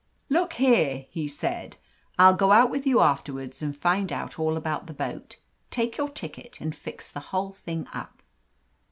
"Look 0.29 0.53
here," 0.53 1.05
he 1.11 1.27
said, 1.27 1.75
"I'll 2.17 2.33
go 2.33 2.51
out 2.51 2.71
with 2.71 2.87
you 2.87 3.01
afterwards 3.01 3.61
and 3.61 3.77
find 3.77 4.11
out 4.11 4.39
all 4.39 4.57
about 4.57 4.87
the 4.87 4.93
boat, 4.95 5.35
take 5.69 5.95
your 5.95 6.09
ticket, 6.09 6.59
and 6.59 6.75
fix 6.75 7.11
the 7.11 7.19
whole 7.29 7.51
thing 7.51 7.85
up." 7.93 8.23